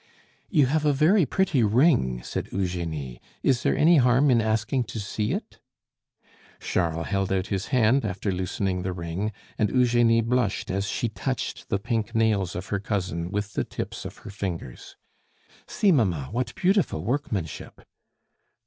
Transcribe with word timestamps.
"You 0.49 0.65
have 0.65 0.83
a 0.83 0.93
very 0.93 1.27
pretty 1.27 1.61
ring," 1.61 2.23
said 2.23 2.49
Eugenie; 2.51 3.21
"is 3.43 3.61
there 3.61 3.77
any 3.77 3.97
harm 3.97 4.31
in 4.31 4.41
asking 4.41 4.85
to 4.85 4.99
see 4.99 5.31
it?" 5.31 5.59
Charles 6.59 7.05
held 7.09 7.31
out 7.31 7.45
his 7.53 7.67
hand 7.67 8.03
after 8.03 8.31
loosening 8.31 8.81
the 8.81 8.93
ring, 8.93 9.31
and 9.59 9.69
Eugenie 9.69 10.21
blushed 10.21 10.71
as 10.71 10.87
she 10.87 11.07
touched 11.07 11.69
the 11.69 11.77
pink 11.77 12.15
nails 12.15 12.55
of 12.55 12.69
her 12.69 12.79
cousin 12.79 13.29
with 13.29 13.53
the 13.53 13.63
tips 13.63 14.03
of 14.03 14.17
her 14.25 14.31
fingers. 14.31 14.95
"See, 15.67 15.91
mamma, 15.91 16.29
what 16.31 16.55
beautiful 16.55 17.03
workmanship." 17.03 17.81